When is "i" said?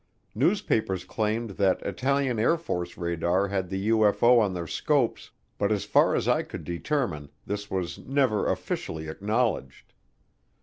6.27-6.41